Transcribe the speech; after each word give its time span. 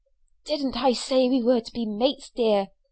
"Didn't 0.45 0.77
I 0.81 0.93
say 0.93 1.29
we 1.29 1.43
were 1.43 1.61
to 1.61 1.71
be 1.71 1.85
mates, 1.85 2.31
dear?" 2.31 2.69